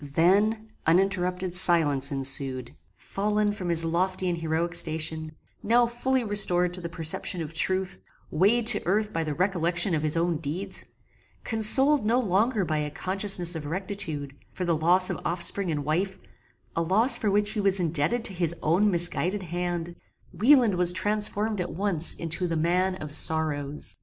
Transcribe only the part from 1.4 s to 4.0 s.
silence ensued. Fallen from his